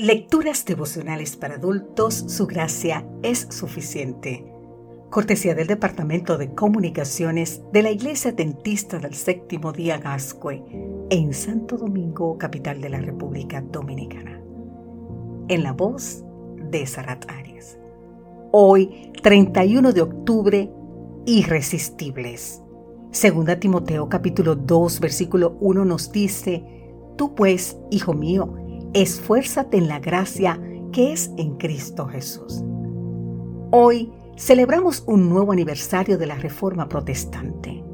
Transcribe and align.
Lecturas 0.00 0.64
devocionales 0.64 1.34
para 1.34 1.56
adultos, 1.56 2.14
su 2.28 2.46
gracia 2.46 3.04
es 3.24 3.48
suficiente. 3.50 4.44
Cortesía 5.10 5.56
del 5.56 5.66
Departamento 5.66 6.38
de 6.38 6.54
Comunicaciones 6.54 7.64
de 7.72 7.82
la 7.82 7.90
Iglesia 7.90 8.30
Dentista 8.30 9.00
del 9.00 9.14
Séptimo 9.14 9.72
Día 9.72 9.98
Gascue, 9.98 10.62
en 11.10 11.34
Santo 11.34 11.76
Domingo, 11.76 12.38
capital 12.38 12.80
de 12.80 12.90
la 12.90 13.00
República 13.00 13.60
Dominicana. 13.60 14.40
En 15.48 15.64
la 15.64 15.72
voz 15.72 16.22
de 16.70 16.86
Sarat 16.86 17.28
Arias. 17.28 17.76
Hoy, 18.52 19.10
31 19.20 19.92
de 19.92 20.02
octubre, 20.02 20.72
irresistibles. 21.26 22.62
Segunda 23.10 23.58
Timoteo 23.58 24.08
capítulo 24.08 24.54
2, 24.54 25.00
versículo 25.00 25.56
1 25.58 25.84
nos 25.84 26.12
dice, 26.12 26.62
Tú 27.16 27.34
pues, 27.34 27.76
hijo 27.90 28.14
mío, 28.14 28.54
esfuérzate 28.94 29.76
en 29.76 29.88
la 29.88 30.00
gracia 30.00 30.60
que 30.92 31.12
es 31.12 31.30
en 31.36 31.56
Cristo 31.56 32.06
Jesús. 32.06 32.62
Hoy 33.70 34.10
celebramos 34.36 35.04
un 35.06 35.28
nuevo 35.28 35.52
aniversario 35.52 36.16
de 36.16 36.26
la 36.26 36.36
Reforma 36.36 36.88
Protestante. 36.88 37.84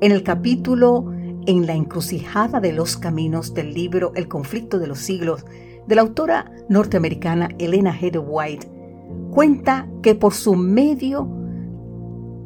En 0.00 0.12
el 0.12 0.22
capítulo 0.22 1.12
En 1.46 1.66
la 1.66 1.74
encrucijada 1.74 2.60
de 2.60 2.72
los 2.72 2.96
caminos 2.96 3.52
del 3.52 3.74
libro 3.74 4.12
El 4.14 4.28
conflicto 4.28 4.78
de 4.78 4.86
los 4.86 4.98
siglos 4.98 5.44
de 5.86 5.94
la 5.96 6.02
autora 6.02 6.52
norteamericana 6.68 7.48
Elena 7.58 7.92
G. 7.98 8.22
White, 8.24 8.68
cuenta 9.32 9.88
que 10.02 10.14
por 10.14 10.34
su 10.34 10.54
medio 10.54 11.28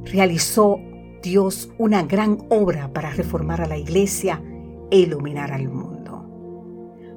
realizó 0.04 0.78
Dios 1.22 1.70
una 1.78 2.04
gran 2.04 2.38
obra 2.48 2.92
para 2.92 3.10
reformar 3.10 3.60
a 3.60 3.66
la 3.66 3.76
iglesia 3.76 4.42
e 4.90 5.00
iluminar 5.00 5.52
al 5.52 5.68
mundo. 5.68 5.95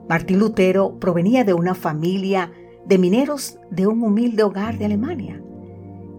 Martín 0.09 0.40
Lutero 0.40 0.97
provenía 1.00 1.44
de 1.44 1.53
una 1.53 1.75
familia 1.75 2.52
de 2.83 2.97
mineros 2.97 3.59
de 3.70 3.86
un 3.86 4.02
humilde 4.02 4.42
hogar 4.42 4.80
de 4.80 4.86
Alemania. 4.86 5.39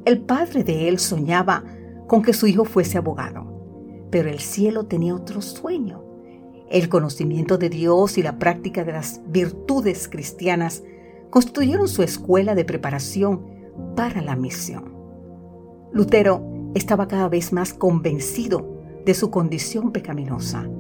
El 0.05 0.21
padre 0.21 0.63
de 0.63 0.89
él 0.89 1.01
soñaba 1.01 1.65
con 2.07 2.23
que 2.23 2.33
su 2.33 2.47
hijo 2.47 2.65
fuese 2.65 2.99
abogado, 2.99 4.09
pero 4.13 4.31
el 4.31 4.39
cielo 4.39 4.87
tenía 4.87 5.13
otro 5.13 5.43
sueño. 5.43 6.05
El 6.71 6.89
conocimiento 6.89 7.59
de 7.59 7.69
Dios 7.69 8.17
y 8.17 8.23
la 8.23 8.39
práctica 8.39 8.85
de 8.85 8.93
las 8.93 9.23
virtudes 9.27 10.07
cristianas 10.07 10.85
constituyeron 11.31 11.89
su 11.89 12.05
escuela 12.05 12.55
de 12.55 12.65
preparación 12.65 13.45
para 13.97 14.23
la 14.23 14.37
misión. 14.37 14.95
Lutero 15.93 16.45
estaba 16.77 17.09
cada 17.09 17.29
vez 17.29 17.53
más 17.53 17.75
convencido 17.75 18.85
de 19.05 19.15
su 19.15 19.33
condición 19.33 19.91
pecaminosa 19.91 20.71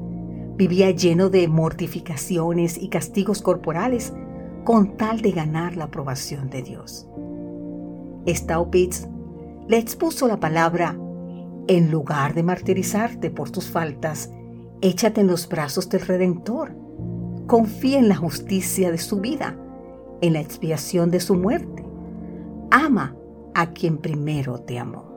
Vivía 0.61 0.91
lleno 0.91 1.31
de 1.31 1.49
mortificaciones 1.49 2.77
y 2.77 2.89
castigos 2.89 3.41
corporales 3.41 4.13
con 4.63 4.99
tal 4.99 5.23
de 5.23 5.31
ganar 5.33 5.75
la 5.75 5.85
aprobación 5.85 6.51
de 6.51 6.61
Dios. 6.61 7.09
Staupitz 8.27 9.09
le 9.69 9.79
expuso 9.79 10.29
la 10.29 10.39
palabra, 10.39 10.99
en 11.67 11.91
lugar 11.91 12.35
de 12.35 12.43
martirizarte 12.43 13.31
por 13.31 13.49
tus 13.49 13.71
faltas, 13.71 14.35
échate 14.83 15.23
en 15.23 15.29
los 15.29 15.49
brazos 15.49 15.89
del 15.89 16.03
Redentor. 16.03 16.77
Confía 17.47 17.99
en 17.99 18.11
la 18.11 18.17
justicia 18.17 18.91
de 18.91 18.99
su 18.99 19.19
vida, 19.19 19.57
en 20.21 20.35
la 20.35 20.41
expiación 20.41 21.11
de 21.11 21.21
su 21.21 21.37
muerte. 21.37 21.87
Ama 22.71 23.17
a 23.55 23.71
quien 23.71 23.97
primero 23.97 24.59
te 24.61 24.79
amó. 24.79 25.11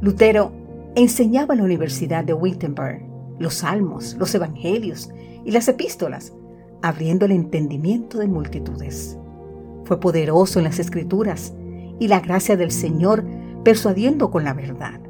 Lutero 0.00 0.52
enseñaba 0.94 1.52
en 1.52 1.58
la 1.58 1.66
Universidad 1.66 2.24
de 2.24 2.32
Wittenberg 2.32 3.07
los 3.38 3.54
salmos, 3.54 4.16
los 4.18 4.34
evangelios 4.34 5.10
y 5.44 5.50
las 5.50 5.68
epístolas, 5.68 6.32
abriendo 6.82 7.26
el 7.26 7.32
entendimiento 7.32 8.18
de 8.18 8.28
multitudes. 8.28 9.18
Fue 9.84 10.00
poderoso 10.00 10.58
en 10.58 10.64
las 10.64 10.78
escrituras 10.78 11.54
y 11.98 12.08
la 12.08 12.20
gracia 12.20 12.56
del 12.56 12.70
Señor 12.70 13.24
persuadiendo 13.64 14.30
con 14.30 14.44
la 14.44 14.54
verdad. 14.54 15.00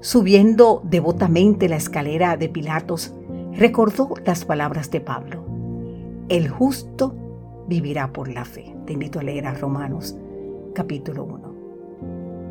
Subiendo 0.00 0.82
devotamente 0.84 1.68
la 1.68 1.76
escalera 1.76 2.36
de 2.36 2.48
Pilatos, 2.48 3.14
recordó 3.52 4.14
las 4.24 4.44
palabras 4.44 4.90
de 4.90 5.00
Pablo. 5.00 5.44
El 6.28 6.48
justo 6.48 7.14
vivirá 7.68 8.12
por 8.12 8.28
la 8.28 8.44
fe. 8.44 8.74
Te 8.86 8.92
invito 8.92 9.18
a 9.18 9.22
leer 9.22 9.46
a 9.46 9.54
Romanos 9.54 10.16
capítulo 10.74 11.24
1. 11.24 11.54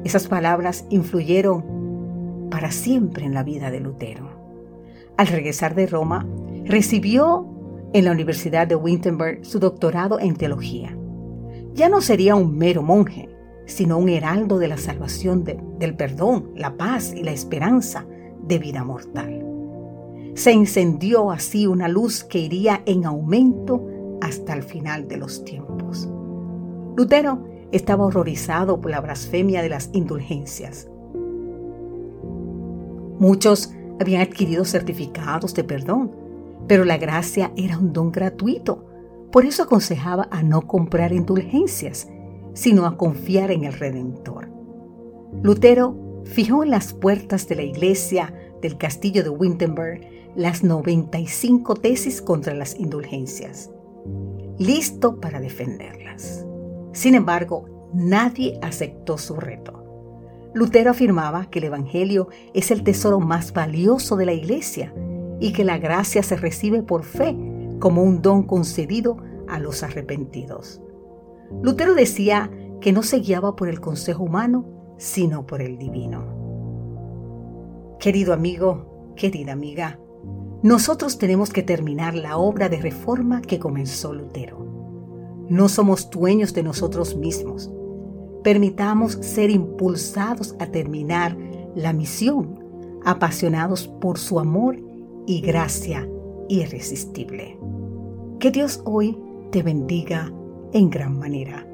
Esas 0.04 0.28
palabras 0.28 0.86
influyeron 0.90 2.48
para 2.50 2.72
siempre 2.72 3.26
en 3.26 3.34
la 3.34 3.44
vida 3.44 3.70
de 3.70 3.80
Lutero. 3.80 4.33
Al 5.18 5.28
regresar 5.28 5.76
de 5.76 5.86
Roma, 5.88 6.26
recibió 6.66 7.48
en 7.94 8.06
la 8.06 8.12
Universidad 8.12 8.68
de 8.68 8.76
Wittenberg 8.76 9.46
su 9.46 9.60
doctorado 9.60 10.20
en 10.20 10.36
teología. 10.36 10.98
Ya 11.74 11.90
no 11.90 12.02
sería 12.02 12.36
un 12.36 12.58
mero 12.58 12.82
monje, 12.82 13.30
sino 13.66 13.98
un 13.98 14.10
heraldo 14.10 14.58
de 14.58 14.68
la 14.68 14.78
salvación, 14.78 15.44
del 15.44 15.96
perdón, 15.96 16.52
la 16.56 16.76
paz 16.76 17.14
y 17.16 17.24
la 17.24 17.32
esperanza 17.32 18.06
de 18.42 18.60
vida 18.60 18.84
mortal. 18.84 19.46
Se 20.36 20.52
encendió 20.52 21.32
así 21.32 21.68
una 21.68 21.88
luz 21.88 22.24
que 22.24 22.40
iría 22.40 22.82
en 22.86 23.06
aumento 23.06 23.88
hasta 24.22 24.54
el 24.54 24.64
final 24.64 25.08
de 25.08 25.18
los 25.18 25.46
tiempos. 25.46 26.10
Lutero 26.96 27.46
estaba 27.72 28.06
horrorizado 28.06 28.82
por 28.82 28.92
la 28.92 29.02
blasfemia 29.02 29.62
de 29.62 29.70
las 29.70 29.90
indulgencias. 29.94 30.88
Muchos 33.20 33.74
habían 34.00 34.22
adquirido 34.22 34.66
certificados 34.66 35.54
de 35.54 35.64
perdón, 35.64 36.12
pero 36.68 36.86
la 36.86 36.98
gracia 36.98 37.52
era 37.56 37.78
un 37.78 37.94
don 37.94 38.12
gratuito. 38.12 38.86
Por 39.32 39.46
eso 39.46 39.64
aconsejaba 39.64 40.28
a 40.32 40.44
no 40.44 40.68
comprar 40.68 41.14
indulgencias, 41.14 42.08
sino 42.54 42.86
a 42.86 42.98
confiar 42.98 43.52
en 43.52 43.64
el 43.64 43.74
Redentor. 43.74 44.50
Lutero 45.42 46.22
fijó 46.26 46.64
en 46.64 46.70
las 46.70 46.94
puertas 46.94 47.48
de 47.48 47.56
la 47.56 47.64
iglesia 47.64 48.34
del 48.62 48.78
castillo 48.78 49.24
de 49.24 49.30
Wittenberg 49.30 50.02
las 50.36 50.64
95 50.64 51.76
tesis 51.76 52.22
contra 52.22 52.54
las 52.54 52.80
indulgencias, 52.80 53.72
listo 54.58 55.20
para 55.20 55.40
defenderlas. 55.40 56.46
Sin 56.92 57.16
embargo, 57.16 57.90
nadie 57.94 58.58
aceptó 58.62 59.18
su 59.18 59.36
reto. 59.36 59.83
Lutero 60.54 60.92
afirmaba 60.92 61.48
que 61.50 61.58
el 61.60 61.66
Evangelio 61.66 62.28
es 62.54 62.70
el 62.70 62.84
tesoro 62.84 63.20
más 63.20 63.54
valioso 63.54 64.16
de 64.16 64.28
la 64.28 64.34
Iglesia 64.34 64.94
y 65.40 65.52
que 65.52 65.64
la 65.64 65.80
gracia 65.80 66.22
se 66.22 66.36
recibe 66.36 66.84
por 66.84 67.04
fe 67.04 67.36
como 67.80 68.04
un 68.04 68.22
don 68.22 68.44
concedido 68.44 69.18
a 69.48 69.60
los 69.60 69.82
arrepentidos. 69.82 70.80
Lutero 71.64 71.96
decía 71.96 72.52
que 72.82 72.92
no 72.92 73.02
se 73.02 73.20
guiaba 73.20 73.56
por 73.56 73.68
el 73.68 73.82
consejo 73.82 74.24
humano, 74.24 74.96
sino 74.98 75.48
por 75.48 75.60
el 75.62 75.80
divino. 75.80 76.24
Querido 78.00 78.32
amigo, 78.32 79.14
querida 79.16 79.54
amiga, 79.54 80.00
nosotros 80.62 81.18
tenemos 81.18 81.50
que 81.50 81.64
terminar 81.64 82.14
la 82.14 82.38
obra 82.38 82.70
de 82.70 82.78
reforma 82.78 83.42
que 83.42 83.58
comenzó 83.58 84.14
Lutero. 84.14 84.64
No 85.50 85.68
somos 85.68 86.10
dueños 86.12 86.54
de 86.54 86.64
nosotros 86.64 87.16
mismos 87.16 87.72
permitamos 88.44 89.14
ser 89.22 89.50
impulsados 89.50 90.56
a 90.60 90.68
terminar 90.68 91.38
la 91.76 91.94
misión, 91.94 92.60
apasionados 93.04 93.88
por 93.88 94.18
su 94.18 94.40
amor 94.40 94.78
y 95.26 95.42
gracia 95.42 96.08
irresistible. 96.50 97.58
Que 98.40 98.52
Dios 98.52 98.82
hoy 98.86 99.18
te 99.52 99.64
bendiga 99.64 100.32
en 100.74 100.90
gran 100.90 101.18
manera. 101.18 101.66